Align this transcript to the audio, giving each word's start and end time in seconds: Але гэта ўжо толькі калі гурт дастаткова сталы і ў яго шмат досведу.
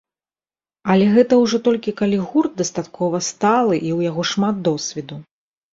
Але 0.93 1.05
гэта 1.17 1.33
ўжо 1.43 1.57
толькі 1.69 1.95
калі 2.01 2.17
гурт 2.31 2.53
дастаткова 2.63 3.17
сталы 3.29 3.75
і 3.87 3.89
ў 3.97 4.13
яго 4.13 4.21
шмат 4.33 4.55
досведу. 4.73 5.15